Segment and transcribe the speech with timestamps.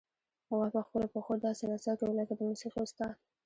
[0.55, 3.15] غوا په خپلو پښو داسې نڅا کوي لکه د موسیقۍ استاد.